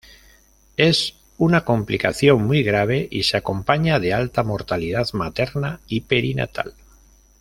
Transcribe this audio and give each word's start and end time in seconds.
Es 0.77 1.13
una 1.37 1.63
complicación 1.63 2.47
muy 2.47 2.63
grave 2.63 3.07
y 3.11 3.21
se 3.21 3.37
acompaña 3.37 3.99
de 3.99 4.13
alta 4.15 4.41
mortalidad 4.41 5.07
materna 5.13 5.79
y 5.87 6.01
perinatal. 6.01 6.73